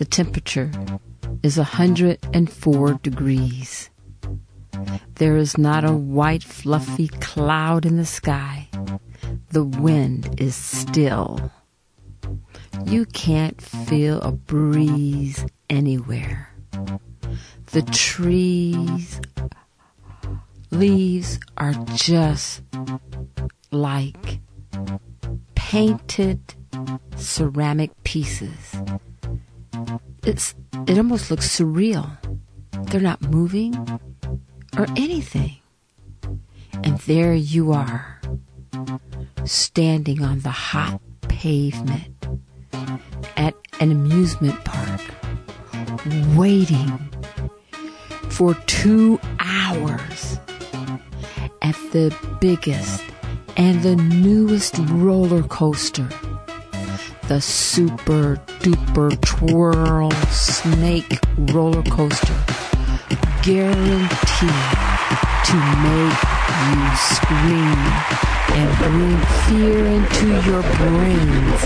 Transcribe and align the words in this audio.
The 0.00 0.06
temperature 0.06 0.72
is 1.42 1.58
104 1.58 2.94
degrees. 3.02 3.90
There 5.16 5.36
is 5.36 5.58
not 5.58 5.84
a 5.84 5.92
white, 5.92 6.42
fluffy 6.42 7.08
cloud 7.08 7.84
in 7.84 7.98
the 7.98 8.06
sky. 8.06 8.70
The 9.50 9.62
wind 9.62 10.40
is 10.40 10.54
still. 10.54 11.52
You 12.86 13.04
can't 13.04 13.60
feel 13.60 14.22
a 14.22 14.32
breeze 14.32 15.44
anywhere. 15.68 16.48
The 17.72 17.82
trees, 17.82 19.20
leaves 20.70 21.38
are 21.58 21.74
just 21.92 22.62
like 23.70 24.40
painted 25.54 26.54
ceramic 27.16 28.02
pieces 28.02 28.76
it's 30.24 30.54
it 30.86 30.98
almost 30.98 31.30
looks 31.30 31.48
surreal. 31.48 32.16
They're 32.90 33.00
not 33.00 33.22
moving 33.22 33.74
or 34.76 34.86
anything. 34.96 35.56
And 36.82 36.98
there 37.00 37.34
you 37.34 37.72
are, 37.72 38.20
standing 39.44 40.22
on 40.22 40.40
the 40.40 40.50
hot 40.50 41.00
pavement 41.22 42.14
at 43.36 43.54
an 43.80 43.92
amusement 43.92 44.64
park, 44.64 45.00
waiting 46.36 46.98
for 48.30 48.54
two 48.66 49.20
hours 49.38 50.38
at 51.62 51.74
the 51.92 52.16
biggest 52.40 53.02
and 53.56 53.82
the 53.82 53.96
newest 53.96 54.78
roller 54.78 55.42
coaster 55.42 56.08
the 57.30 57.40
super 57.40 58.42
duper 58.60 59.18
twirl 59.22 60.10
snake 60.28 61.18
roller 61.54 61.82
coaster 61.84 62.36
guaranteed 63.42 64.50
to 65.46 65.56
make 65.80 66.20
you 66.68 66.82
scream 66.94 67.80
and 68.52 68.68
bring 68.78 69.16
fear 69.48 69.86
into 69.86 70.26
your 70.50 70.62
brains 70.76 71.62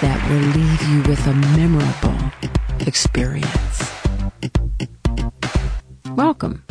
that 0.00 0.18
will 0.30 0.46
leave 0.56 0.82
you 0.88 1.02
with 1.10 1.26
a 1.26 1.34
memorable 1.58 2.32
experience. 2.86 3.92
Welcome 6.16 6.64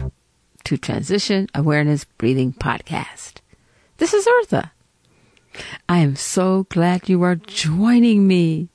to 0.64 0.78
Transition 0.78 1.48
Awareness 1.54 2.06
Breathing 2.06 2.54
Podcast. 2.54 3.34
This 3.98 4.16
is 4.16 4.26
Eartha. 4.26 4.72
I 5.88 6.00
am 6.00 6.16
so 6.16 6.66
glad 6.70 7.08
you 7.08 7.22
are 7.22 7.36
joining 7.36 8.28
me. 8.28 8.71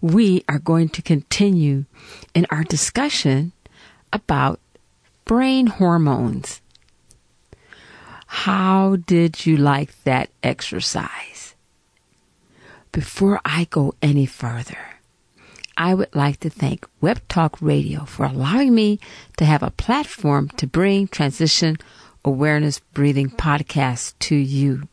We 0.00 0.44
are 0.48 0.58
going 0.58 0.88
to 0.90 1.02
continue 1.02 1.84
in 2.34 2.46
our 2.50 2.64
discussion 2.64 3.52
about 4.12 4.60
brain 5.24 5.66
hormones. 5.66 6.60
How 8.26 8.96
did 8.96 9.46
you 9.46 9.56
like 9.56 10.02
that 10.04 10.30
exercise? 10.42 11.54
Before 12.92 13.40
I 13.44 13.66
go 13.70 13.94
any 14.02 14.26
further, 14.26 14.78
I 15.76 15.94
would 15.94 16.14
like 16.14 16.40
to 16.40 16.50
thank 16.50 16.86
Web 17.00 17.20
Talk 17.28 17.58
Radio 17.60 18.04
for 18.04 18.24
allowing 18.24 18.74
me 18.74 18.98
to 19.36 19.44
have 19.44 19.62
a 19.62 19.70
platform 19.70 20.48
to 20.56 20.66
bring 20.66 21.06
transition 21.06 21.76
awareness 22.24 22.80
breathing 22.92 23.30
podcasts 23.30 24.14
to 24.18 24.34
you. 24.34 24.88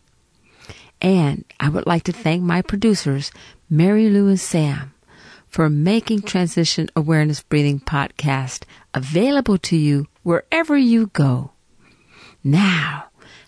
And 1.02 1.46
I 1.60 1.70
would 1.70 1.88
like 1.88 2.04
to 2.04 2.12
thank 2.14 2.44
my 2.44 2.62
producers, 2.62 3.32
Mary 3.74 4.08
Lou 4.08 4.28
and 4.28 4.40
Sam, 4.40 4.94
for 5.48 5.68
making 5.68 6.22
Transition 6.22 6.90
Awareness 6.96 7.42
Breathing 7.42 7.80
Podcast 7.80 8.66
available 8.94 9.58
to 9.58 9.76
you 9.76 10.06
wherever 10.22 10.78
you 10.78 11.08
go. 11.08 11.54
Now, 12.44 13.06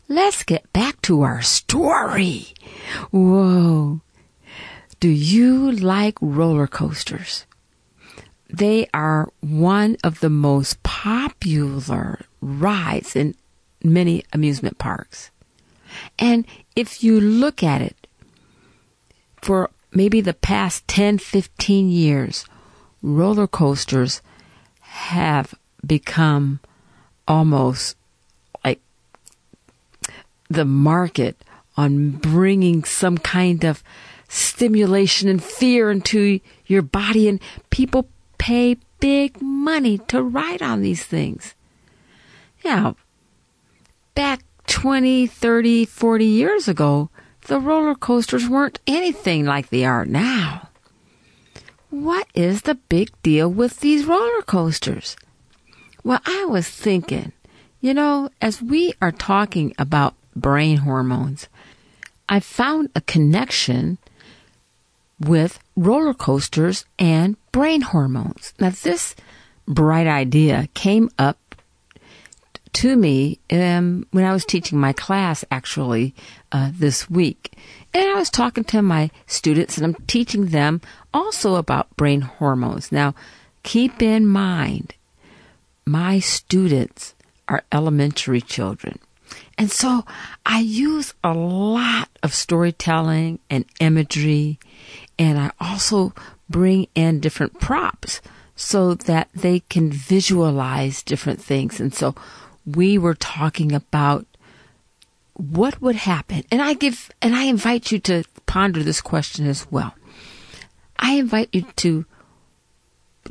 let's 0.08 0.42
get 0.42 0.74
back 0.74 1.00
to 1.04 1.22
our 1.22 1.44
story. 1.44 2.56
Whoa. 3.12 4.02
Do 5.00 5.10
you 5.10 5.72
like 5.72 6.18
roller 6.20 6.66
coasters? 6.66 7.46
They 8.50 8.88
are 8.96 9.30
one 9.42 9.96
of 10.04 10.22
the 10.22 10.32
most 10.32 10.82
popular 10.82 12.26
rides 12.42 13.16
in 13.16 13.36
many 13.84 14.24
amusement 14.34 14.80
parks. 14.80 15.30
And 16.18 16.48
if 16.76 17.04
you 17.04 17.22
look 17.22 17.62
at 17.62 17.84
it 17.84 18.08
for 19.40 19.70
maybe 19.96 20.22
the 20.22 20.34
past 20.34 20.88
10, 20.88 21.18
15 21.18 21.90
years, 21.90 22.46
roller 23.02 23.48
coasters 23.48 24.22
have 24.82 25.56
become 25.86 26.60
almost 27.28 27.96
like 28.64 28.82
the 30.50 30.66
market 30.66 31.38
on 31.78 32.12
bringing 32.12 32.84
some 32.84 33.18
kind 33.18 33.64
of 33.64 33.84
stimulation 34.28 35.30
and 35.30 35.44
fear 35.44 35.92
into 35.92 36.40
your 36.66 36.82
body 36.82 37.28
and 37.28 37.40
people 37.70 38.08
pay 38.38 38.78
big 39.00 39.42
money 39.42 39.98
to 39.98 40.22
ride 40.22 40.62
on 40.62 40.82
these 40.82 41.04
things. 41.04 41.54
Now, 42.64 42.96
back 44.14 44.44
20, 44.68 45.28
30, 45.28 45.86
40 45.86 46.26
years 46.26 46.68
ago, 46.68 47.10
the 47.46 47.60
roller 47.60 47.96
coasters 47.96 48.50
weren't 48.50 48.80
anything 48.88 49.46
like 49.46 49.70
they 49.70 49.86
are 49.86 50.06
now. 50.06 50.70
What 51.90 52.28
is 52.34 52.64
the 52.64 52.76
big 52.76 53.10
deal 53.24 53.50
with 53.50 53.80
these 53.80 54.06
roller 54.06 54.42
coasters? 54.42 55.16
Well, 56.04 56.20
I 56.26 56.46
was 56.46 56.68
thinking, 56.68 57.32
you 57.82 57.94
know, 57.94 58.30
as 58.42 58.62
we 58.62 58.94
are 59.02 59.12
talking 59.12 59.74
about 59.78 60.16
brain 60.36 60.78
hormones, 60.78 61.48
I 62.28 62.40
found 62.40 62.90
a 62.96 63.02
connection 63.02 63.98
with 65.20 65.60
roller 65.76 66.14
coasters 66.14 66.86
and 67.00 67.38
brain 67.52 67.82
hormones. 67.82 68.54
Now, 68.60 68.72
this 68.72 69.16
bright 69.68 70.08
idea 70.08 70.68
came 70.74 71.10
up 71.18 71.38
to 72.74 72.96
me 72.98 73.40
um, 73.52 74.06
when 74.12 74.26
I 74.26 74.34
was 74.34 74.44
teaching 74.44 74.78
my 74.78 74.92
class 74.92 75.46
actually 75.50 76.14
uh, 76.56 76.72
this 76.74 77.10
week. 77.10 77.52
And 77.94 78.10
I 78.10 78.14
was 78.14 78.30
talking 78.30 78.64
to 78.66 78.82
my 78.82 79.12
students 79.28 79.76
and 79.76 79.86
I'm 79.86 80.06
teaching 80.08 80.48
them 80.48 80.80
also 81.14 81.56
about 81.56 81.94
brain 81.98 82.22
hormones. 82.22 82.94
Now, 82.94 83.14
keep 83.64 84.02
in 84.02 84.26
mind, 84.26 84.94
my 85.86 86.20
students 86.20 87.14
are 87.50 87.66
elementary 87.74 88.40
children. 88.40 89.00
And 89.58 89.70
so 89.70 90.06
I 90.46 90.60
use 90.60 91.14
a 91.26 91.34
lot 91.34 92.08
of 92.24 92.34
storytelling 92.34 93.40
and 93.50 93.66
imagery, 93.82 94.58
and 95.20 95.38
I 95.38 95.52
also 95.60 96.14
bring 96.50 96.88
in 96.96 97.20
different 97.20 97.60
props 97.60 98.22
so 98.56 98.94
that 98.94 99.28
they 99.36 99.60
can 99.60 99.92
visualize 99.92 101.04
different 101.04 101.42
things. 101.42 101.82
And 101.82 101.94
so 101.94 102.16
we 102.66 102.98
were 102.98 103.16
talking 103.16 103.74
about 103.74 104.26
what 105.36 105.82
would 105.82 105.96
happen. 105.96 106.44
And 106.52 106.62
I 106.62 106.74
give, 106.74 107.12
and 107.22 107.36
I 107.36 107.44
invite 107.44 107.92
you 107.92 108.00
to 108.00 108.24
ponder 108.46 108.84
this 108.84 109.02
question 109.02 109.48
as 109.48 109.70
well. 109.70 109.94
I 110.98 111.16
invite 111.16 111.50
you 111.52 111.64
to, 111.78 112.06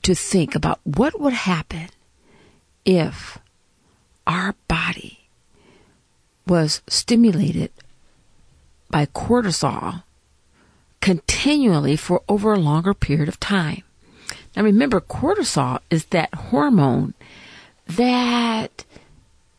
to 0.03 0.15
think 0.15 0.55
about 0.55 0.81
what 0.85 1.19
would 1.19 1.33
happen 1.33 1.89
if 2.85 3.39
our 4.27 4.55
body 4.69 5.21
was 6.47 6.83
stimulated 6.87 7.71
by 8.91 9.07
cortisol 9.07 10.03
continually 11.01 11.97
for 11.97 12.23
over 12.29 12.53
a 12.53 12.59
longer 12.59 12.95
period 12.95 13.29
of 13.29 13.41
time. 13.41 13.83
Now 14.55 14.63
remember, 14.63 15.01
cortisol 15.01 15.81
is 15.91 16.07
that 16.07 16.33
hormone 16.35 17.15
that 17.87 18.85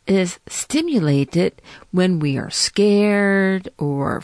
is 0.08 0.40
stimulated 0.48 1.62
when 1.92 2.20
we 2.20 2.38
are 2.38 2.50
scared 2.50 3.70
or 3.78 4.24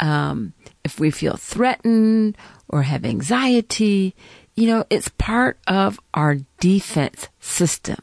um, 0.00 0.52
if 0.84 0.98
we 0.98 1.10
feel 1.10 1.36
threatened 1.36 2.36
or 2.68 2.82
have 2.82 3.04
anxiety. 3.04 4.14
You 4.54 4.66
know, 4.66 4.84
it's 4.90 5.08
part 5.08 5.58
of 5.66 6.00
our 6.12 6.36
defense 6.60 7.28
system. 7.40 7.98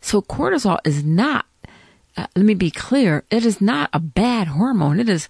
So 0.00 0.22
cortisol 0.22 0.78
is 0.84 1.04
not, 1.04 1.46
uh, 2.16 2.26
let 2.36 2.44
me 2.44 2.54
be 2.54 2.70
clear, 2.70 3.24
it 3.30 3.44
is 3.44 3.60
not 3.60 3.90
a 3.92 4.00
bad 4.00 4.48
hormone. 4.48 5.00
It 5.00 5.08
is 5.08 5.28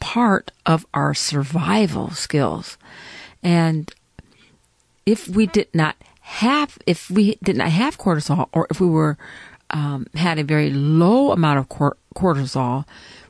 part 0.00 0.50
of 0.66 0.86
our 0.92 1.14
survival 1.14 2.10
skills. 2.10 2.76
And 3.42 3.92
if 5.06 5.28
we 5.28 5.46
did 5.46 5.68
not 5.74 5.96
have, 6.20 6.78
if 6.86 7.10
we 7.10 7.36
did 7.42 7.56
not 7.56 7.68
have 7.68 7.98
cortisol 7.98 8.48
or 8.52 8.66
if 8.70 8.80
we 8.80 8.86
were, 8.86 9.16
um, 9.70 10.06
had 10.14 10.38
a 10.38 10.44
very 10.44 10.70
low 10.70 11.32
amount 11.32 11.58
of 11.58 11.68
cor- 11.68 11.96
cortisol, 12.14 12.86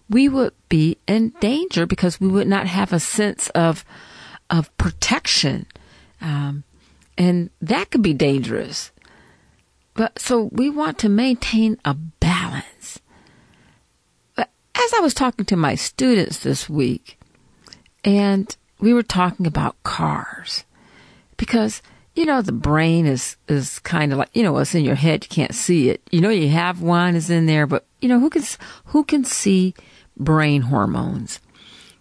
we 0.08 0.28
would 0.28 0.52
be 0.69 0.98
in 1.06 1.31
danger 1.40 1.86
because 1.86 2.20
we 2.20 2.28
would 2.28 2.46
not 2.46 2.66
have 2.66 2.92
a 2.92 3.00
sense 3.00 3.48
of, 3.50 3.84
of 4.50 4.76
protection. 4.76 5.66
Um, 6.20 6.64
and 7.16 7.50
that 7.60 7.90
could 7.90 8.02
be 8.02 8.12
dangerous. 8.12 8.90
But 9.94 10.19
so 10.19 10.50
we 10.52 10.70
want 10.70 10.98
to 10.98 11.08
maintain 11.08 11.78
a 11.84 11.94
balance. 11.94 13.00
But 14.34 14.50
as 14.75 14.92
I 14.94 15.00
was 15.00 15.14
talking 15.14 15.44
to 15.46 15.56
my 15.56 15.76
students 15.76 16.38
this 16.38 16.69
week, 16.69 17.19
and 18.04 18.54
we 18.81 18.92
were 18.92 19.04
talking 19.04 19.46
about 19.46 19.82
cars, 19.84 20.64
because 21.36 21.81
you 22.14 22.26
know 22.26 22.43
the 22.43 22.52
brain 22.52 23.06
is 23.06 23.37
is 23.49 23.78
kind 23.81 24.12
of 24.12 24.19
like 24.19 24.31
you 24.34 24.43
know 24.43 24.52
what's 24.52 24.75
in 24.75 24.84
your 24.84 24.94
head 24.94 25.25
you 25.25 25.28
can't 25.28 25.55
see 25.55 25.90
it. 25.90 26.00
You 26.11 26.20
know 26.20 26.31
you 26.31 26.49
have 26.49 26.81
one 26.81 27.16
is 27.16 27.31
in 27.31 27.46
there, 27.46 27.66
but 27.66 27.84
you 28.00 28.08
know 28.08 28.20
who 28.20 28.31
can 28.31 28.43
who 28.87 29.05
can 29.05 29.25
see 29.25 29.75
brain 30.16 30.62
hormones? 30.62 31.40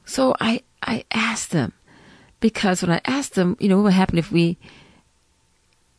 So 0.06 0.36
I 0.40 0.62
I 0.82 1.06
asked 1.12 1.52
them 1.52 1.74
because 2.40 2.82
when 2.82 2.92
I 2.92 3.02
asked 3.06 3.36
them, 3.36 3.56
you 3.60 3.70
know, 3.70 3.78
what 3.78 3.86
would 3.86 3.94
happen 3.94 4.18
if 4.18 4.32
we 4.32 4.58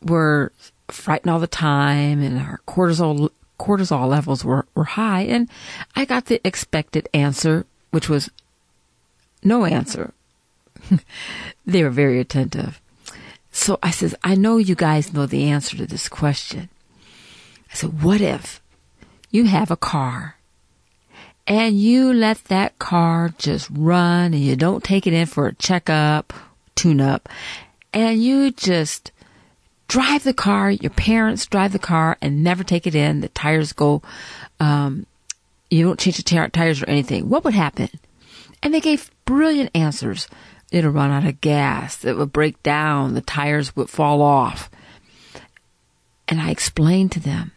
were 0.03 0.53
frightened 0.89 1.31
all 1.31 1.41
the 1.41 1.47
time 1.47 2.23
and 2.23 2.39
our 2.39 2.61
cortisol 2.69 3.31
cortisol 3.59 4.09
levels 4.09 4.45
were, 4.45 4.67
were 4.75 4.85
high 4.85 5.23
and 5.23 5.49
I 5.97 6.05
got 6.05 6.27
the 6.27 6.47
expected 6.47 7.09
answer, 7.15 7.65
which 7.93 8.09
was 8.09 8.31
no 9.43 9.65
answer. 9.65 10.13
they 11.67 11.83
were 11.83 11.91
very 11.91 12.21
attentive. 12.21 12.81
So 13.57 13.79
I 13.85 13.93
says, 13.93 14.17
I 14.25 14.35
know 14.35 14.57
you 14.57 14.75
guys 14.75 15.13
know 15.13 15.27
the 15.27 15.45
answer 15.45 15.77
to 15.77 15.87
this 15.87 16.09
question. 16.09 16.69
I 17.71 17.75
said, 17.75 18.03
what 18.03 18.21
if 18.21 18.61
you 19.31 19.45
have 19.45 19.71
a 19.71 19.77
car 19.77 20.37
and 21.47 21.79
you 21.79 22.13
let 22.13 22.45
that 22.47 22.81
car 22.81 23.33
just 23.39 23.71
run 23.71 24.35
and 24.35 24.41
you 24.41 24.57
don't 24.57 24.83
take 24.83 25.07
it 25.07 25.13
in 25.13 25.27
for 25.27 25.47
a 25.47 25.55
checkup, 25.55 26.33
tune 26.75 27.01
up, 27.01 27.29
and 27.93 28.21
you 28.21 28.51
just 28.51 29.13
drive 29.87 30.25
the 30.25 30.35
car, 30.35 30.73
your 30.73 30.91
parents 30.91 31.47
drive 31.47 31.73
the 31.73 31.79
car 31.79 32.19
and 32.21 32.43
never 32.43 32.65
take 32.65 32.89
it 32.89 32.97
in, 32.97 33.21
the 33.21 33.29
tires 33.29 33.73
go, 33.73 34.03
um, 34.59 35.07
you 35.71 35.85
don't 35.85 36.01
change 36.01 36.17
the 36.17 36.25
t- 36.25 36.49
tires 36.49 36.83
or 36.83 36.91
anything, 36.91 37.29
what 37.29 37.45
would 37.45 37.55
happen? 37.55 37.89
And 38.65 38.75
they 38.75 38.81
gave 38.81 39.13
brilliant 39.25 39.71
answers. 39.77 40.27
It'll 40.71 40.91
run 40.91 41.11
out 41.11 41.27
of 41.27 41.41
gas, 41.41 42.05
it 42.05 42.17
would 42.17 42.33
break 42.33 42.63
down, 42.63 43.15
the 43.15 43.21
tires 43.21 43.77
would 43.77 43.91
fall 43.91 44.23
off. 44.23 44.71
And 46.27 46.41
I 46.41 46.51
explained 46.51 47.13
to 47.13 47.21
them 47.21 47.53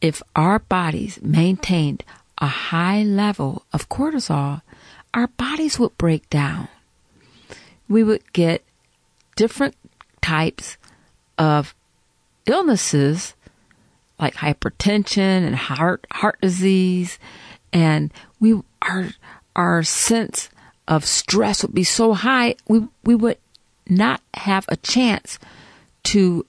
if 0.00 0.22
our 0.36 0.58
bodies 0.58 1.18
maintained 1.22 2.04
a 2.38 2.46
high 2.46 3.02
level 3.02 3.64
of 3.72 3.88
cortisol, 3.88 4.60
our 5.14 5.28
bodies 5.28 5.78
would 5.78 5.96
break 5.96 6.28
down. 6.28 6.68
We 7.88 8.02
would 8.02 8.32
get 8.32 8.64
different 9.36 9.76
types 10.20 10.76
of 11.38 11.74
illnesses 12.46 13.34
like 14.18 14.34
hypertension 14.34 15.46
and 15.46 15.56
heart 15.56 16.06
heart 16.12 16.40
disease 16.40 17.18
and 17.72 18.12
we 18.40 18.60
our 18.82 19.08
our 19.56 19.82
sense 19.82 20.48
of 20.86 21.04
stress 21.04 21.62
would 21.62 21.74
be 21.74 21.84
so 21.84 22.12
high 22.12 22.54
we 22.68 22.86
we 23.04 23.14
would 23.14 23.38
not 23.88 24.20
have 24.34 24.64
a 24.68 24.76
chance 24.76 25.38
to 26.02 26.44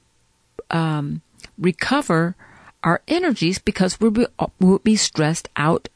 um, 0.72 1.22
recover 1.58 2.36
our 2.84 3.02
energies 3.08 3.60
because 3.60 4.00
we 4.00 4.10
would, 4.10 4.84
be 4.84 4.96
stressed 4.96 5.50
out 5.56 5.90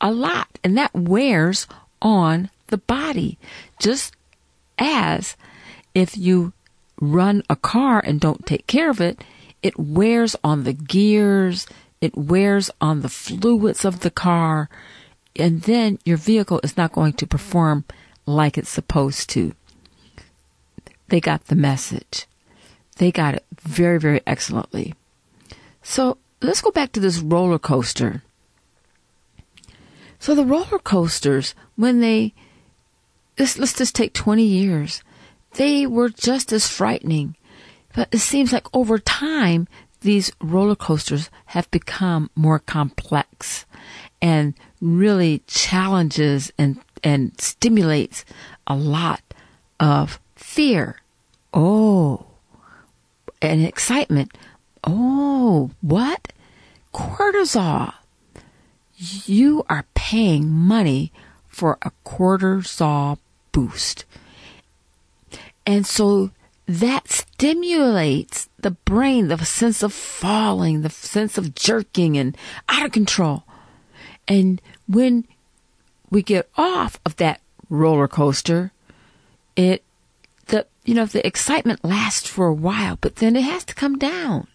a 0.00 0.10
lot. 0.10 0.58
And 0.64 0.76
that 0.78 0.94
wears 0.94 1.66
on 2.00 2.50
the 2.68 2.78
body. 2.78 3.38
Just 3.78 4.14
as 4.78 5.36
if 5.94 6.16
you 6.16 6.52
run 7.00 7.42
a 7.50 7.56
car 7.56 8.00
and 8.04 8.20
don't 8.20 8.46
take 8.46 8.66
care 8.66 8.90
of 8.90 9.00
it, 9.00 9.22
it 9.62 9.78
wears 9.78 10.34
on 10.42 10.64
the 10.64 10.72
gears, 10.72 11.66
it 12.00 12.16
wears 12.16 12.70
on 12.80 13.02
the 13.02 13.08
fluids 13.08 13.84
of 13.84 14.00
the 14.00 14.10
car, 14.10 14.68
and 15.36 15.62
then 15.62 15.98
your 16.04 16.16
vehicle 16.16 16.60
is 16.62 16.76
not 16.76 16.92
going 16.92 17.14
to 17.14 17.26
perform 17.26 17.84
like 18.26 18.58
it's 18.58 18.70
supposed 18.70 19.30
to. 19.30 19.54
They 21.08 21.20
got 21.20 21.46
the 21.46 21.56
message. 21.56 22.26
They 22.96 23.10
got 23.10 23.34
it 23.34 23.44
very, 23.60 23.98
very 23.98 24.20
excellently. 24.26 24.94
So 25.82 26.18
let's 26.40 26.60
go 26.60 26.70
back 26.70 26.92
to 26.92 27.00
this 27.00 27.18
roller 27.18 27.58
coaster. 27.58 28.22
So 30.18 30.34
the 30.34 30.44
roller 30.44 30.78
coasters, 30.78 31.54
when 31.76 32.00
they, 32.00 32.34
let's, 33.38 33.58
let's 33.58 33.74
just 33.74 33.94
take 33.94 34.12
20 34.12 34.44
years 34.44 35.02
they 35.54 35.86
were 35.86 36.08
just 36.08 36.52
as 36.52 36.66
frightening. 36.66 37.36
But 37.94 38.08
it 38.12 38.18
seems 38.18 38.52
like 38.52 38.66
over 38.74 38.98
time, 38.98 39.68
these 40.00 40.32
roller 40.40 40.76
coasters 40.76 41.30
have 41.46 41.70
become 41.70 42.30
more 42.34 42.58
complex 42.58 43.66
and 44.20 44.54
really 44.82 45.42
challenges 45.46 46.52
and, 46.58 46.78
and 47.02 47.40
stimulates 47.40 48.24
a 48.66 48.74
lot 48.74 49.22
of 49.80 50.20
fear. 50.34 51.00
Oh, 51.54 52.26
and 53.40 53.64
excitement. 53.64 54.36
Oh, 54.84 55.70
what? 55.80 56.32
Cortisol. 56.92 57.94
You 58.96 59.64
are 59.68 59.86
paying 59.94 60.48
money 60.50 61.12
for 61.46 61.78
a 61.82 61.92
cortisol 62.04 63.18
boost. 63.52 64.04
And 65.66 65.86
so 65.86 66.30
that 66.66 67.08
stimulates 67.08 68.48
the 68.58 68.70
brain, 68.70 69.28
the 69.28 69.38
sense 69.44 69.82
of 69.82 69.92
falling, 69.92 70.82
the 70.82 70.90
sense 70.90 71.36
of 71.36 71.54
jerking 71.54 72.16
and 72.16 72.36
out 72.68 72.86
of 72.86 72.92
control. 72.92 73.44
And 74.28 74.62
when 74.94 75.26
we 76.10 76.22
get 76.22 76.48
off 76.56 77.00
of 77.04 77.16
that 77.16 77.40
roller 77.68 78.08
coaster, 78.08 78.72
it, 79.56 79.82
the, 80.46 80.66
you 80.84 80.94
know, 80.94 81.06
the 81.06 81.26
excitement 81.26 81.84
lasts 81.84 82.28
for 82.28 82.46
a 82.46 82.54
while, 82.54 82.98
but 83.00 83.16
then 83.16 83.36
it 83.36 83.42
has 83.42 83.64
to 83.64 83.74
come 83.74 83.98
down. 83.98 84.46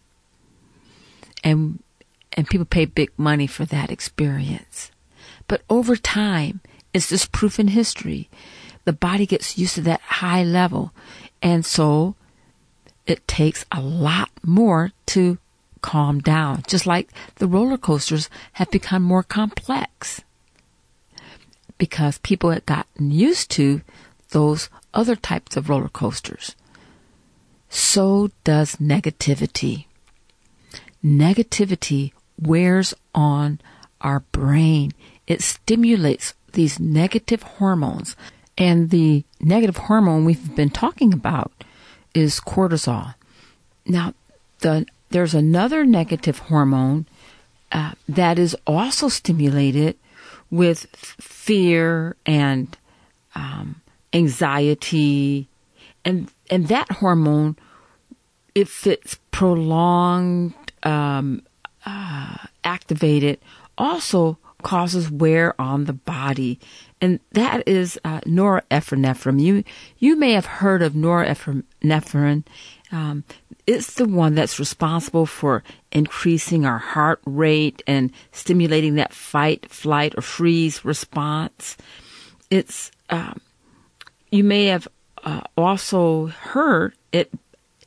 And, 1.44 1.82
and 2.34 2.48
people 2.48 2.66
pay 2.66 2.86
big 2.86 3.12
money 3.18 3.48
for 3.48 3.66
that 3.66 3.92
experience. 3.92 4.92
But 5.48 5.62
over 5.70 5.96
time, 5.96 6.62
it's 6.94 7.10
just 7.10 7.32
proof 7.32 7.60
in 7.60 7.70
history 7.70 8.30
the 8.88 8.94
body 8.94 9.26
gets 9.26 9.58
used 9.58 9.76
to 9.76 9.82
that 9.82 10.00
high 10.00 10.46
level. 10.46 10.94
And 11.42 11.66
so 11.66 12.16
it 13.06 13.28
takes 13.28 13.66
a 13.70 13.82
lot 13.82 14.30
more 14.44 14.94
to 15.08 15.40
calm 15.82 16.22
down, 16.22 16.64
just 16.68 16.88
like 16.88 17.10
the 17.36 17.50
roller 17.50 17.78
coasters 17.78 18.30
have 18.54 18.72
become 18.72 19.04
more 19.04 19.24
complex 19.24 20.24
because 21.78 22.18
people 22.20 22.52
had 22.52 22.66
gotten 22.66 23.12
used 23.12 23.52
to 23.52 23.82
those 24.30 24.70
other 24.94 25.16
types 25.16 25.56
of 25.56 25.70
roller 25.70 25.90
coasters. 25.90 26.56
So 27.70 28.32
does 28.44 28.78
negativity. 28.78 29.86
Negativity 31.04 32.14
wears 32.42 32.94
on 33.14 33.60
our 34.02 34.22
brain. 34.32 34.92
It 35.28 35.42
stimulates 35.42 36.34
these 36.54 36.80
negative 36.80 37.44
hormones 37.44 38.16
and 38.58 38.90
the 38.90 39.24
negative 39.40 39.78
hormone 39.78 40.26
we've 40.26 40.56
been 40.56 40.70
talking 40.70 41.14
about 41.14 41.52
is 42.14 42.40
cortisol. 42.40 43.14
Now, 43.86 44.14
the, 44.60 44.86
there's 45.10 45.36
another 45.36 45.86
negative 45.86 46.40
hormone 46.40 47.06
uh, 47.72 47.92
that 48.10 48.40
is 48.40 48.56
also 48.66 49.10
stimulated 49.10 49.98
with 50.50 50.86
fear 50.96 52.16
and 52.26 52.78
um, 53.36 53.82
anxiety, 54.14 55.48
and 56.06 56.30
and 56.50 56.68
that 56.68 56.92
hormone, 56.92 57.58
if 58.56 58.88
it's 58.88 59.20
prolonged, 59.32 60.54
um, 60.84 61.42
uh, 61.86 62.38
activated, 62.64 63.40
also 63.78 64.38
causes 64.64 65.12
wear 65.12 65.60
on 65.62 65.86
the 65.86 65.94
body 65.94 66.60
and 67.02 67.20
that 67.32 67.68
is 67.68 68.00
uh, 68.04 68.22
norepinephrine. 68.22 69.42
You 69.42 69.64
you 70.00 70.16
may 70.16 70.34
have 70.34 70.46
heard 70.46 70.82
of 70.82 70.94
norepinephrine. 70.94 72.44
Um, 72.92 73.24
it's 73.66 73.96
the 73.96 74.08
one 74.08 74.36
that's 74.36 74.60
responsible 74.60 75.26
for 75.26 75.64
increasing 75.92 76.66
our 76.66 76.78
heart 76.78 77.20
rate 77.26 77.84
and 77.86 78.12
stimulating 78.32 78.96
that 78.96 79.14
fight, 79.14 79.70
flight, 79.70 80.14
or 80.18 80.22
freeze 80.22 80.86
response. 80.86 81.76
It's 82.50 82.92
um, 83.10 83.42
you 84.32 84.44
may 84.44 84.66
have 84.66 84.88
uh, 85.24 85.42
also 85.58 86.28
heard 86.28 86.94
it 87.12 87.32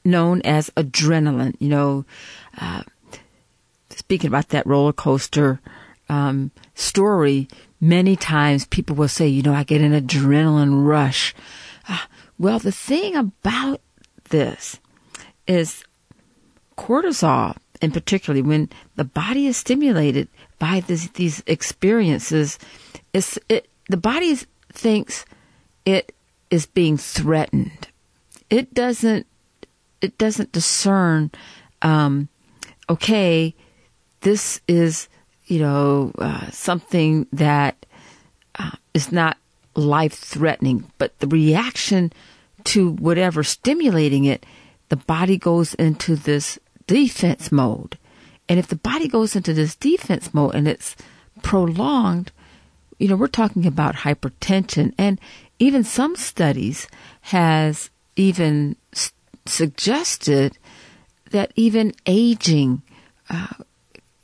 known 0.04 0.42
as 0.42 0.70
adrenaline. 0.70 1.56
You 1.58 1.68
know, 1.68 2.04
uh, 2.60 2.82
speaking 3.88 4.28
about 4.28 4.50
that 4.50 4.66
roller 4.66 4.92
coaster 4.92 5.60
um, 6.10 6.50
story, 6.74 7.48
many 7.80 8.16
times 8.16 8.66
people 8.66 8.96
will 8.96 9.08
say, 9.08 9.28
you 9.28 9.42
know, 9.42 9.54
I 9.54 9.62
get 9.62 9.80
an 9.80 9.92
adrenaline 9.92 10.84
rush. 10.84 11.34
Uh, 11.88 12.04
well, 12.38 12.58
the 12.58 12.72
thing 12.72 13.14
about 13.16 13.80
this 14.30 14.79
is 15.50 15.84
cortisol, 16.78 17.56
and 17.82 17.92
particularly 17.92 18.40
when 18.40 18.68
the 18.94 19.04
body 19.04 19.48
is 19.48 19.56
stimulated 19.56 20.28
by 20.60 20.78
this, 20.80 21.08
these 21.08 21.42
experiences, 21.46 22.56
it's, 23.12 23.36
it, 23.48 23.68
the 23.88 23.96
body 23.96 24.36
thinks 24.72 25.24
it 25.84 26.14
is 26.50 26.66
being 26.66 26.96
threatened. 26.96 27.88
It 28.48 28.72
doesn't. 28.72 29.26
It 30.00 30.16
doesn't 30.16 30.52
discern. 30.52 31.30
Um, 31.82 32.28
okay, 32.88 33.54
this 34.20 34.60
is 34.66 35.08
you 35.46 35.58
know 35.58 36.12
uh, 36.18 36.50
something 36.50 37.26
that 37.32 37.86
uh, 38.58 38.70
is 38.94 39.12
not 39.12 39.36
life 39.74 40.14
threatening, 40.14 40.90
but 40.98 41.18
the 41.18 41.28
reaction 41.28 42.12
to 42.64 42.92
whatever 42.92 43.42
stimulating 43.42 44.24
it, 44.24 44.44
the 44.90 44.96
body 44.96 45.38
goes 45.38 45.74
into 45.74 46.14
this 46.14 46.58
defense 46.86 47.50
mode. 47.50 47.96
And 48.48 48.58
if 48.58 48.66
the 48.66 48.76
body 48.76 49.08
goes 49.08 49.34
into 49.34 49.54
this 49.54 49.76
defense 49.76 50.34
mode 50.34 50.54
and 50.54 50.68
it's 50.68 50.96
prolonged, 51.42 52.32
you 52.98 53.08
know, 53.08 53.16
we're 53.16 53.28
talking 53.28 53.64
about 53.64 53.96
hypertension 53.96 54.92
and 54.98 55.18
even 55.58 55.84
some 55.84 56.16
studies 56.16 56.88
has 57.22 57.90
even 58.16 58.76
s- 58.92 59.12
suggested 59.46 60.58
that 61.30 61.52
even 61.54 61.92
aging 62.06 62.82
uh, 63.30 63.46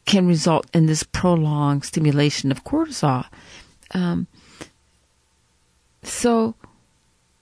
can 0.05 0.27
result 0.27 0.67
in 0.75 0.87
this 0.87 1.05
prolonged 1.05 1.85
stimulation 1.85 2.51
of 2.51 2.65
cortisol. 2.65 3.27
Um, 3.93 4.27
so, 6.03 6.55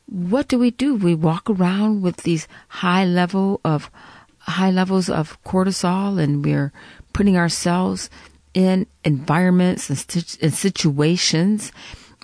what 0.07 0.49
do 0.49 0.59
we 0.59 0.71
do? 0.71 0.95
We 0.95 1.15
walk 1.15 1.49
around 1.49 2.03
with 2.03 2.19
these 2.19 2.47
high 2.69 3.05
level 3.05 3.61
of 3.65 3.91
high 4.39 4.71
levels 4.71 5.09
of 5.09 5.43
cortisol, 5.45 6.21
and 6.21 6.45
we're 6.45 6.73
putting 7.13 7.37
ourselves 7.37 8.11
in 8.53 8.87
environments 9.05 9.89
and, 9.89 9.99
st- 9.99 10.39
and 10.43 10.53
situations 10.53 11.73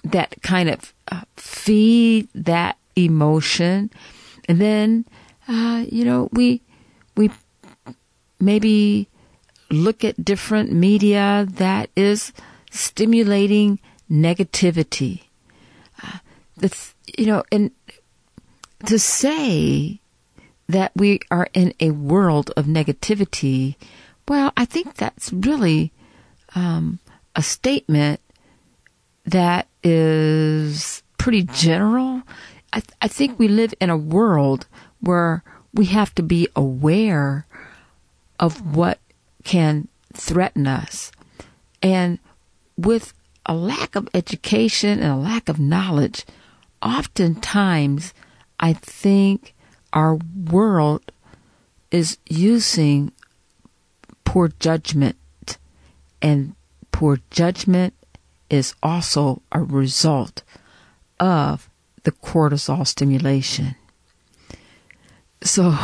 that 0.05 0.35
kind 0.43 0.69
of 0.69 0.93
uh, 1.11 1.23
feed 1.37 2.29
that 2.35 2.77
emotion, 2.97 3.91
and 4.49 4.61
then 4.61 5.05
uh, 5.49 5.85
you 5.91 6.05
know 6.05 6.29
we 6.33 6.63
we 7.17 7.31
maybe 8.39 9.09
look 9.71 10.05
at 10.05 10.25
different 10.25 10.73
media 10.73 11.47
that 11.49 11.91
is 11.97 12.33
stimulating 12.71 13.79
negativity. 14.11 15.23
You 17.17 17.27
know, 17.27 17.43
and 17.51 17.71
to 18.87 18.99
say 18.99 20.01
that 20.69 20.93
we 20.95 21.21
are 21.31 21.49
in 21.53 21.75
a 21.81 21.91
world 21.91 22.53
of 22.57 22.67
negativity, 22.67 23.77
well, 24.29 24.53
I 24.57 24.65
think 24.65 24.95
that's 24.95 25.33
really 25.33 25.93
um, 26.55 27.01
a 27.35 27.43
statement 27.43 28.21
that 29.25 29.69
is 29.83 31.03
pretty 31.19 31.43
general. 31.43 32.23
I, 32.73 32.81
th- 32.81 32.95
I 33.03 33.09
think 33.09 33.39
we 33.39 33.49
live 33.49 33.75
in 33.81 33.91
a 33.91 33.97
world 33.97 34.67
where 35.01 35.43
we 35.75 35.87
have 35.87 36.15
to 36.17 36.23
be 36.23 36.49
aware 36.55 37.47
of 38.39 38.77
what 38.77 38.99
can 39.45 39.89
threaten 40.13 40.67
us. 40.67 41.13
And 41.83 42.19
with 42.77 43.13
a 43.47 43.55
lack 43.55 43.97
of 43.97 44.09
education 44.15 45.01
and 45.01 45.13
a 45.13 45.17
lack 45.17 45.49
of 45.49 45.59
knowledge, 45.59 46.25
oftentimes 46.83 48.15
I 48.59 48.73
think 48.75 49.55
our 49.93 50.19
world 50.51 51.13
is 51.91 52.19
using 52.29 53.13
poor 54.25 54.49
judgment, 54.61 55.17
and 56.23 56.55
poor 56.93 57.19
judgment 57.31 57.95
is 58.49 58.75
also 58.83 59.43
a 59.51 59.61
result 59.61 60.43
of 61.19 61.69
the 62.05 62.13
cortisol 62.13 62.87
stimulation. 62.87 63.75
So, 65.43 65.77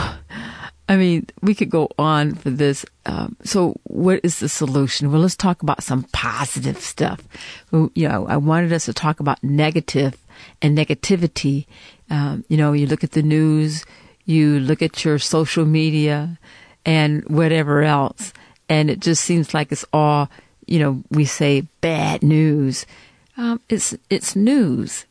I 0.88 0.96
mean, 0.96 1.26
we 1.42 1.54
could 1.54 1.70
go 1.70 1.88
on 1.98 2.34
for 2.34 2.50
this. 2.50 2.84
Um, 3.06 3.36
so, 3.42 3.74
what 3.84 4.20
is 4.22 4.38
the 4.38 4.48
solution? 4.48 5.10
Well, 5.10 5.22
let's 5.22 5.36
talk 5.36 5.62
about 5.62 5.82
some 5.82 6.04
positive 6.12 6.78
stuff. 6.78 7.26
You 7.72 8.08
know, 8.08 8.26
I 8.26 8.36
wanted 8.36 8.72
us 8.72 8.84
to 8.84 8.92
talk 8.92 9.18
about 9.18 9.42
negative 9.42 10.16
and 10.62 10.76
negativity. 10.76 11.66
Um, 12.10 12.44
you 12.48 12.56
know, 12.56 12.72
you 12.72 12.86
look 12.86 13.04
at 13.04 13.12
the 13.12 13.22
news, 13.22 13.84
you 14.24 14.60
look 14.60 14.82
at 14.82 15.04
your 15.04 15.18
social 15.18 15.64
media, 15.64 16.38
and 16.84 17.24
whatever 17.28 17.82
else, 17.82 18.32
and 18.68 18.90
it 18.90 19.00
just 19.00 19.24
seems 19.24 19.54
like 19.54 19.72
it's 19.72 19.84
all, 19.92 20.28
you 20.66 20.78
know, 20.78 21.02
we 21.10 21.24
say 21.24 21.62
bad 21.80 22.22
news. 22.22 22.86
Um, 23.36 23.60
it's 23.68 23.96
it's 24.08 24.36
news. 24.36 25.04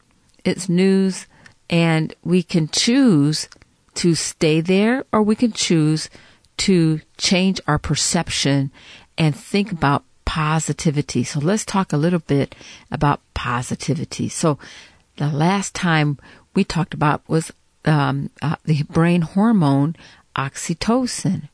It's 0.43 0.69
news, 0.69 1.27
and 1.69 2.13
we 2.23 2.43
can 2.43 2.67
choose 2.69 3.49
to 3.95 4.13
stay 4.13 4.61
there 4.61 5.05
or 5.11 5.23
we 5.23 5.35
can 5.35 5.51
choose 5.51 6.09
to 6.57 7.01
change 7.17 7.59
our 7.67 7.79
perception 7.79 8.71
and 9.17 9.35
think 9.35 9.71
about 9.71 10.03
positivity. 10.25 11.23
So 11.23 11.39
let's 11.39 11.65
talk 11.65 11.93
a 11.93 11.97
little 11.97 12.19
bit 12.19 12.55
about 12.91 13.21
positivity. 13.33 14.29
So 14.29 14.59
the 15.17 15.29
last 15.29 15.73
time 15.73 16.17
we 16.53 16.63
talked 16.63 16.93
about 16.93 17.27
was 17.27 17.51
um, 17.85 18.29
uh, 18.41 18.55
the 18.65 18.83
brain 18.83 19.21
hormone 19.21 19.95
oxytocin. 20.35 21.49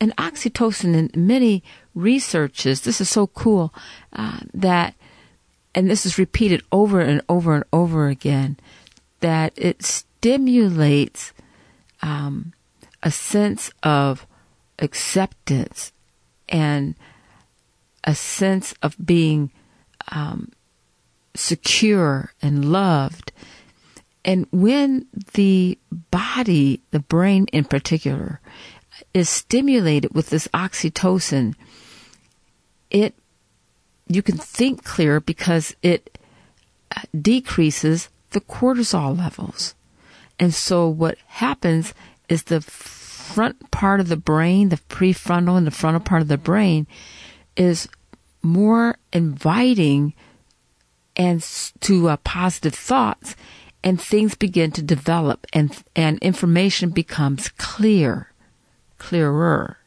And 0.00 0.16
oxytocin 0.16 0.94
in 0.94 1.26
many 1.26 1.62
researches, 1.94 2.80
this 2.80 3.00
is 3.00 3.08
so 3.08 3.28
cool, 3.28 3.72
uh, 4.12 4.40
that, 4.52 4.94
and 5.74 5.88
this 5.88 6.04
is 6.04 6.18
repeated 6.18 6.62
over 6.72 7.00
and 7.00 7.22
over 7.28 7.54
and 7.54 7.64
over 7.72 8.08
again, 8.08 8.58
that 9.20 9.52
it 9.56 9.82
stimulates 9.82 11.32
um, 12.02 12.52
a 13.02 13.10
sense 13.10 13.70
of 13.82 14.26
acceptance 14.78 15.92
and 16.48 16.94
a 18.04 18.14
sense 18.14 18.74
of 18.82 18.96
being 19.04 19.50
um, 20.10 20.50
secure 21.34 22.32
and 22.42 22.70
loved. 22.70 23.32
And 24.24 24.46
when 24.52 25.06
the 25.34 25.78
body, 26.10 26.82
the 26.90 27.00
brain 27.00 27.46
in 27.52 27.64
particular, 27.64 28.40
is 29.12 29.28
stimulated 29.28 30.14
with 30.14 30.30
this 30.30 30.48
oxytocin, 30.48 31.54
it 32.90 33.14
you 34.06 34.22
can 34.22 34.36
think 34.36 34.84
clear 34.84 35.20
because 35.20 35.74
it 35.82 36.18
uh, 36.94 37.00
decreases 37.18 38.08
the 38.30 38.40
cortisol 38.40 39.16
levels. 39.16 39.74
And 40.38 40.52
so 40.52 40.88
what 40.88 41.18
happens 41.26 41.94
is 42.28 42.44
the 42.44 42.60
front 42.60 43.70
part 43.70 44.00
of 44.00 44.08
the 44.08 44.16
brain, 44.16 44.68
the 44.68 44.76
prefrontal 44.76 45.56
and 45.56 45.66
the 45.66 45.70
frontal 45.70 46.00
part 46.00 46.22
of 46.22 46.28
the 46.28 46.38
brain 46.38 46.86
is 47.56 47.88
more 48.42 48.98
inviting 49.12 50.14
and 51.16 51.42
to 51.80 52.08
uh, 52.08 52.16
positive 52.18 52.74
thoughts 52.74 53.36
and 53.84 54.00
things 54.00 54.34
begin 54.34 54.70
to 54.70 54.82
develop 54.82 55.46
and 55.52 55.82
and 55.94 56.18
information 56.18 56.90
becomes 56.90 57.48
clear 57.50 58.32
clearer 58.98 59.78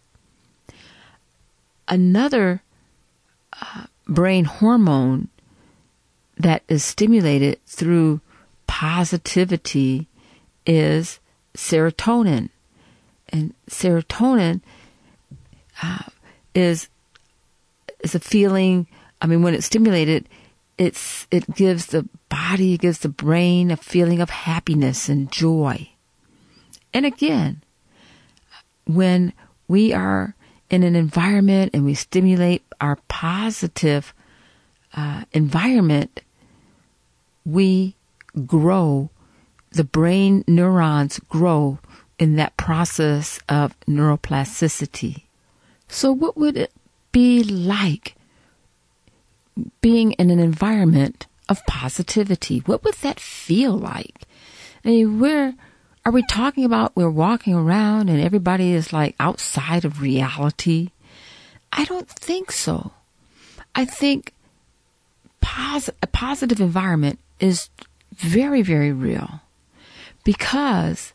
another 1.88 2.62
uh, 3.62 3.86
brain 4.08 4.46
hormone 4.46 5.30
that 6.38 6.64
is 6.68 6.84
stimulated 6.84 7.60
through 7.66 8.22
positivity 8.68 10.08
is 10.66 11.20
serotonin. 11.56 12.50
And 13.30 13.54
serotonin 13.70 14.62
uh, 15.82 16.04
is 16.54 16.90
is 18.02 18.16
a 18.16 18.20
feeling. 18.20 18.88
I 19.22 19.28
mean, 19.28 19.42
when 19.42 19.54
it's 19.54 19.66
stimulated, 19.66 20.28
it's 20.78 21.28
it 21.32 21.56
gives 21.56 21.88
the 21.88 22.08
body, 22.30 22.78
gives 22.78 23.00
the 23.00 23.10
brain 23.10 23.72
a 23.72 23.78
feeling 23.78 24.22
of 24.22 24.30
happiness 24.30 25.10
and 25.10 25.32
joy. 25.32 25.90
And 26.94 27.06
again, 27.06 27.64
when 28.86 29.34
we 29.68 29.94
are 29.94 30.36
in 30.70 30.84
an 30.84 30.96
environment 30.96 31.72
and 31.74 31.86
we 31.86 31.94
stimulate 31.94 32.64
our 32.82 32.98
positive 33.08 34.14
uh, 34.94 35.24
environment, 35.32 36.22
we 37.46 37.96
grow, 38.46 39.10
the 39.72 39.84
brain 39.84 40.44
neurons 40.48 41.20
grow 41.30 41.80
in 42.18 42.36
that 42.36 42.58
process 42.58 43.40
of 43.50 43.80
neuroplasticity. 43.82 45.24
So, 45.88 46.12
what 46.12 46.38
would 46.38 46.58
it 46.58 46.72
be 47.12 47.44
like 47.44 48.16
being 49.82 50.14
in 50.14 50.30
an 50.30 50.40
environment 50.40 51.28
of 51.50 51.66
positivity? 51.66 52.60
What 52.60 52.84
would 52.84 52.96
that 52.96 53.20
feel 53.20 53.78
like? 53.78 54.24
I 54.84 54.90
mean, 54.90 55.20
where 55.20 55.54
are 56.06 56.12
we 56.12 56.24
talking 56.24 56.66
about 56.66 56.96
we're 56.96 57.10
walking 57.10 57.56
around 57.56 58.10
and 58.10 58.22
everybody 58.22 58.74
is 58.74 58.94
like 58.94 59.16
outside 59.20 59.86
of 59.86 60.02
reality? 60.02 60.90
I 61.72 61.86
don't 61.86 62.10
think 62.10 62.52
so. 62.52 62.92
I 63.74 63.86
think 63.86 64.34
pos- 65.42 65.90
a 66.02 66.08
positive 66.08 66.62
environment 66.62 67.20
is 67.40 67.70
very, 68.14 68.62
very 68.62 68.92
real 68.92 69.42
because 70.24 71.14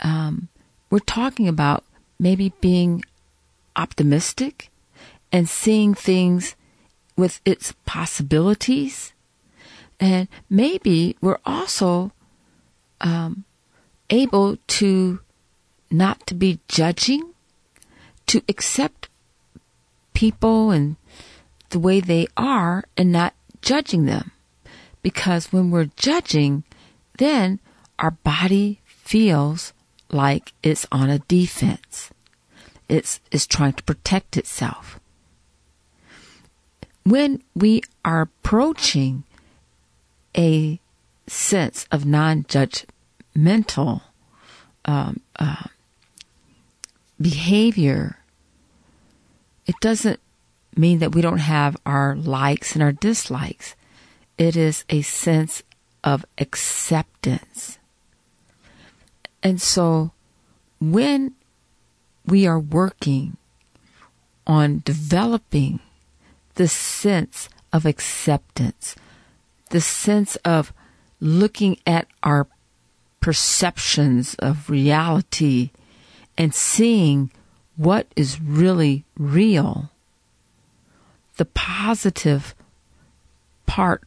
um, 0.00 0.48
we're 0.90 0.98
talking 1.00 1.48
about 1.48 1.84
maybe 2.18 2.52
being 2.60 3.04
optimistic 3.76 4.70
and 5.30 5.48
seeing 5.48 5.94
things 5.94 6.56
with 7.18 7.40
its 7.44 7.74
possibilities. 7.84 9.12
And 9.98 10.28
maybe 10.48 11.16
we're 11.20 11.40
also 11.44 12.12
um, 13.00 13.44
able 14.08 14.56
to 14.78 15.18
not 15.90 16.24
to 16.28 16.34
be 16.34 16.60
judging, 16.68 17.34
to 18.26 18.40
accept 18.48 19.08
people 20.14 20.70
and 20.70 20.96
the 21.70 21.80
way 21.80 21.98
they 21.98 22.28
are 22.36 22.84
and 22.96 23.10
not 23.10 23.34
judging 23.62 24.04
them. 24.06 24.30
Because 25.02 25.52
when 25.52 25.70
we're 25.70 25.90
judging, 25.96 26.62
then 27.18 27.58
our 27.98 28.12
body 28.12 28.80
feels 28.84 29.72
like 30.10 30.52
it's 30.62 30.86
on 30.92 31.10
a 31.10 31.18
defense. 31.18 32.10
It's, 32.88 33.20
it's 33.32 33.46
trying 33.46 33.72
to 33.74 33.82
protect 33.82 34.36
itself. 34.36 35.00
When 37.08 37.42
we 37.54 37.80
are 38.04 38.20
approaching 38.20 39.24
a 40.36 40.78
sense 41.26 41.86
of 41.90 42.04
non-judgmental 42.04 44.02
um, 44.84 45.20
uh, 45.38 45.68
behavior, 47.18 48.18
it 49.66 49.76
doesn't 49.80 50.20
mean 50.76 50.98
that 50.98 51.14
we 51.14 51.22
don't 51.22 51.38
have 51.38 51.78
our 51.86 52.14
likes 52.14 52.74
and 52.74 52.82
our 52.82 52.92
dislikes. 52.92 53.74
It 54.36 54.54
is 54.54 54.84
a 54.90 55.00
sense 55.00 55.62
of 56.04 56.26
acceptance. 56.36 57.78
And 59.42 59.62
so 59.62 60.12
when 60.78 61.32
we 62.26 62.46
are 62.46 62.60
working 62.60 63.38
on 64.46 64.82
developing 64.84 65.80
the 66.58 66.68
sense 66.68 67.48
of 67.72 67.86
acceptance, 67.86 68.96
the 69.70 69.80
sense 69.80 70.34
of 70.44 70.72
looking 71.20 71.78
at 71.86 72.08
our 72.24 72.48
perceptions 73.20 74.34
of 74.40 74.68
reality 74.68 75.70
and 76.36 76.52
seeing 76.52 77.30
what 77.76 78.08
is 78.16 78.40
really 78.40 79.04
real, 79.16 79.92
the 81.36 81.44
positive 81.44 82.56
part 83.66 84.02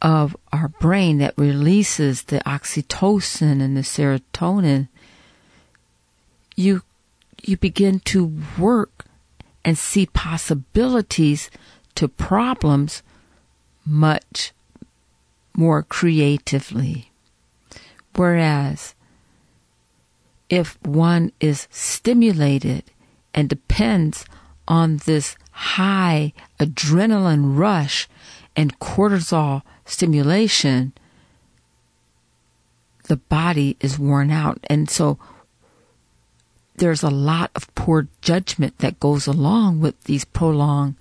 of 0.00 0.34
our 0.54 0.68
brain 0.68 1.18
that 1.18 1.34
releases 1.36 2.22
the 2.22 2.38
oxytocin 2.46 3.60
and 3.60 3.76
the 3.76 3.82
serotonin, 3.82 4.88
you 6.56 6.82
you 7.42 7.58
begin 7.58 8.00
to 8.00 8.32
work 8.58 9.04
and 9.68 9.76
see 9.76 10.06
possibilities 10.06 11.50
to 11.94 12.08
problems 12.08 13.02
much 13.84 14.54
more 15.54 15.82
creatively. 15.82 17.10
Whereas 18.16 18.94
if 20.48 20.82
one 20.86 21.32
is 21.38 21.68
stimulated 21.70 22.84
and 23.34 23.50
depends 23.50 24.24
on 24.66 25.02
this 25.04 25.36
high 25.50 26.32
adrenaline 26.58 27.58
rush 27.58 28.08
and 28.56 28.78
cortisol 28.78 29.60
stimulation, 29.84 30.94
the 33.02 33.18
body 33.18 33.76
is 33.80 33.98
worn 33.98 34.30
out. 34.30 34.60
And 34.70 34.88
so 34.88 35.18
there's 36.78 37.02
a 37.02 37.10
lot 37.10 37.50
of 37.54 37.72
poor 37.74 38.08
judgment 38.22 38.78
that 38.78 39.00
goes 39.00 39.26
along 39.26 39.80
with 39.80 40.02
these 40.04 40.24
prolonged 40.24 40.94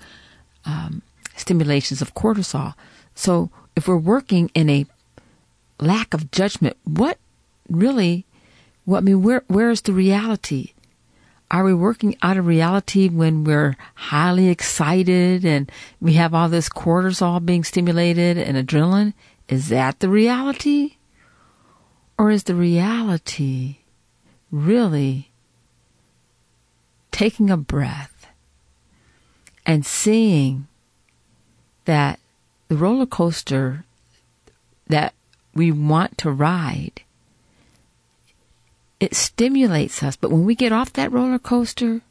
um, 0.66 1.02
stimulations 1.36 2.02
of 2.02 2.13
cortisol. 2.13 2.74
So 3.16 3.50
if 3.76 3.88
we're 3.88 3.98
working 3.98 4.52
in 4.54 4.70
a 4.70 4.86
lack 5.80 6.13
of 6.13 6.32
judgment, 6.32 6.78
what 6.84 7.18
really, 7.70 8.26
what 8.86 9.00
I 9.00 9.02
mean, 9.02 9.24
where 9.24 9.44
where 9.48 9.70
is 9.70 9.82
the 9.82 9.94
reality? 9.94 10.74
Are 11.50 11.63
we 11.63 11.74
working 11.74 12.18
out 12.22 12.36
of 12.36 12.46
reality 12.46 13.08
when 13.08 13.46
we're 13.46 13.78
highly 13.96 14.50
excited 14.50 15.46
and 15.46 15.72
we 16.02 16.13
have 16.13 16.34
all 16.34 16.50
this 16.50 16.68
cortisol 16.68 17.44
being 17.46 17.63
stimulated 17.63 18.38
and 18.38 18.58
adrenaline? 18.58 19.13
Is 19.48 19.70
that 19.70 20.02
the 20.02 20.10
reality? 20.10 20.98
Or 22.18 22.32
is 22.32 22.44
the 22.44 22.56
reality 22.56 23.78
really 24.52 25.32
taking 27.17 27.49
a 27.49 27.58
breath 27.58 28.27
and 29.65 29.84
seeing 29.84 30.67
that 31.86 32.19
the 32.67 32.77
roller 32.77 33.08
coaster 33.08 33.84
that 34.86 35.15
we 35.56 35.71
want 35.71 36.15
to 36.15 36.30
ride 36.30 37.01
it 38.99 39.15
stimulates 39.15 40.03
us. 40.03 40.15
But 40.15 40.30
when 40.30 40.45
we 40.45 40.53
get 40.53 40.71
off 40.71 40.93
that 40.93 41.12
roller 41.12 41.39
coaster, 41.39 42.01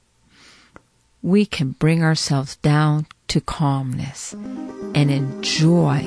we 1.23 1.47
can 1.47 1.71
bring 1.71 2.03
ourselves 2.03 2.57
down 2.57 3.07
to 3.29 3.41
calmness 3.41 4.33
and 4.33 5.09
enjoy 5.09 6.03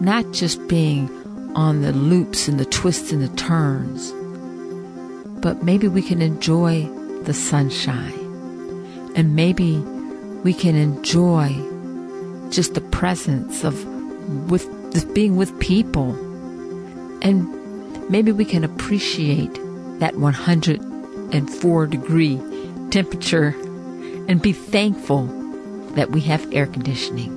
not 0.00 0.32
just 0.32 0.68
being 0.68 1.10
on 1.56 1.82
the 1.82 1.92
loops 1.92 2.46
and 2.46 2.60
the 2.60 2.64
twists 2.64 3.10
and 3.10 3.22
the 3.22 3.36
turns, 3.36 4.12
but 5.42 5.64
maybe 5.64 5.88
we 5.88 6.02
can 6.02 6.22
enjoy 6.22 6.88
the 7.28 7.34
sunshine. 7.34 9.12
And 9.14 9.36
maybe 9.36 9.76
we 10.42 10.54
can 10.54 10.74
enjoy 10.74 11.48
just 12.50 12.72
the 12.72 12.80
presence 12.80 13.64
of 13.64 13.84
with 14.50 14.66
being 15.14 15.36
with 15.36 15.58
people. 15.60 16.12
And 17.22 18.10
maybe 18.10 18.32
we 18.32 18.46
can 18.46 18.64
appreciate 18.64 19.52
that 20.00 20.16
104 20.16 21.86
degree 21.86 22.40
temperature 22.90 23.54
and 24.26 24.40
be 24.40 24.52
thankful 24.52 25.26
that 25.96 26.10
we 26.10 26.22
have 26.22 26.50
air 26.52 26.66
conditioning. 26.66 27.34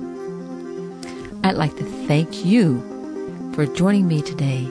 I'd 1.44 1.56
like 1.56 1.76
to 1.76 1.84
thank 2.06 2.46
you 2.46 2.80
for 3.54 3.66
joining 3.66 4.08
me 4.08 4.22
today 4.22 4.64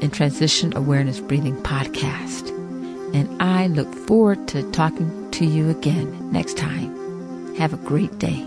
in 0.00 0.10
Transition 0.10 0.74
Awareness 0.74 1.20
Breathing 1.20 1.56
Podcast. 1.56 2.61
And 3.14 3.42
I 3.42 3.66
look 3.66 3.92
forward 3.94 4.48
to 4.48 4.70
talking 4.72 5.30
to 5.32 5.44
you 5.44 5.70
again 5.70 6.32
next 6.32 6.56
time. 6.56 7.54
Have 7.56 7.72
a 7.72 7.76
great 7.78 8.18
day. 8.18 8.46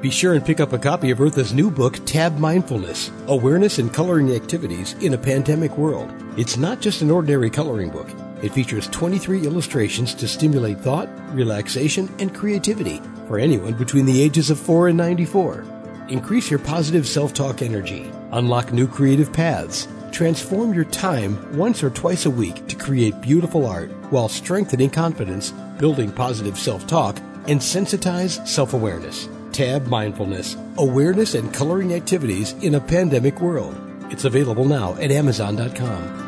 Be 0.00 0.10
sure 0.10 0.34
and 0.34 0.44
pick 0.44 0.60
up 0.60 0.72
a 0.72 0.78
copy 0.78 1.10
of 1.10 1.20
Eartha's 1.20 1.54
new 1.54 1.70
book, 1.70 1.98
Tab 2.04 2.38
Mindfulness 2.38 3.10
Awareness 3.28 3.78
and 3.78 3.92
Coloring 3.92 4.32
Activities 4.32 4.92
in 5.00 5.14
a 5.14 5.18
Pandemic 5.18 5.76
World. 5.78 6.12
It's 6.36 6.58
not 6.58 6.80
just 6.80 7.00
an 7.00 7.10
ordinary 7.10 7.48
coloring 7.48 7.90
book. 7.90 8.08
It 8.42 8.52
features 8.52 8.88
23 8.88 9.46
illustrations 9.46 10.14
to 10.14 10.28
stimulate 10.28 10.78
thought, 10.78 11.08
relaxation, 11.34 12.14
and 12.18 12.34
creativity 12.34 13.00
for 13.26 13.38
anyone 13.38 13.72
between 13.72 14.04
the 14.04 14.20
ages 14.20 14.50
of 14.50 14.60
4 14.60 14.88
and 14.88 14.98
94. 14.98 15.64
Increase 16.08 16.50
your 16.50 16.60
positive 16.60 17.08
self 17.08 17.32
talk 17.32 17.62
energy, 17.62 18.10
unlock 18.32 18.72
new 18.72 18.86
creative 18.86 19.32
paths, 19.32 19.88
transform 20.16 20.72
your 20.72 20.86
time 20.86 21.36
once 21.58 21.82
or 21.82 21.90
twice 21.90 22.24
a 22.24 22.30
week 22.30 22.66
to 22.68 22.74
create 22.74 23.20
beautiful 23.20 23.66
art 23.66 23.90
while 24.10 24.30
strengthening 24.30 24.88
confidence, 24.88 25.50
building 25.78 26.10
positive 26.10 26.58
self 26.58 26.86
talk, 26.86 27.18
and 27.48 27.60
sensitize 27.60 28.46
self 28.48 28.72
awareness. 28.72 29.28
tab 29.52 29.86
Mindfulness 29.86 30.56
Awareness 30.78 31.34
and 31.34 31.52
Coloring 31.52 31.92
Activities 31.92 32.52
in 32.62 32.76
a 32.76 32.80
Pandemic 32.80 33.42
World. 33.42 33.76
It's 34.10 34.24
available 34.24 34.64
now 34.64 34.94
at 34.94 35.10
Amazon.com. 35.10 36.25